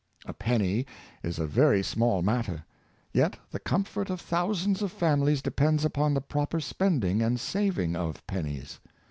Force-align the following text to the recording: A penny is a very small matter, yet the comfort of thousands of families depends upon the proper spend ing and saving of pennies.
A 0.25 0.33
penny 0.33 0.87
is 1.21 1.37
a 1.37 1.45
very 1.45 1.83
small 1.83 2.23
matter, 2.23 2.65
yet 3.13 3.37
the 3.51 3.59
comfort 3.59 4.09
of 4.09 4.19
thousands 4.19 4.81
of 4.81 4.91
families 4.91 5.43
depends 5.43 5.85
upon 5.85 6.15
the 6.15 6.21
proper 6.21 6.59
spend 6.59 7.05
ing 7.05 7.21
and 7.21 7.39
saving 7.39 7.95
of 7.95 8.25
pennies. 8.25 8.79